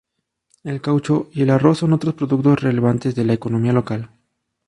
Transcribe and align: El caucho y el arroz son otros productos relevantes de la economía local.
El 0.63 0.81
caucho 0.81 1.29
y 1.31 1.43
el 1.43 1.51
arroz 1.51 1.77
son 1.77 1.93
otros 1.93 2.15
productos 2.15 2.59
relevantes 2.61 3.13
de 3.13 3.23
la 3.23 3.33
economía 3.33 3.71
local. 3.71 4.09